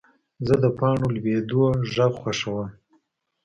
[0.47, 1.63] زه د پاڼو لوېدو
[1.93, 2.67] غږ خوښوم.